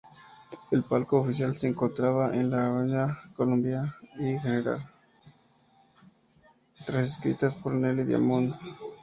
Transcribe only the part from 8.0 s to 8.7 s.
Diamond.